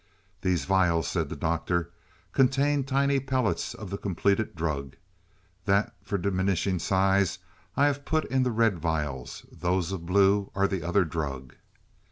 "These 0.41 0.65
vials," 0.65 1.07
said 1.07 1.29
the 1.29 1.35
Doctor, 1.35 1.91
"contain 2.33 2.83
tiny 2.85 3.19
pellets 3.19 3.75
of 3.75 3.91
the 3.91 3.99
completed 3.99 4.55
drug. 4.55 4.95
That 5.65 5.93
for 6.01 6.17
diminishing 6.17 6.79
size 6.79 7.37
I 7.77 7.85
have 7.85 8.03
put 8.03 8.25
in 8.25 8.41
the 8.41 8.49
red 8.49 8.79
vials; 8.79 9.45
those 9.51 9.91
of 9.91 10.07
blue 10.07 10.49
are 10.55 10.67
the 10.67 10.81
other 10.81 11.05
drug. 11.05 11.53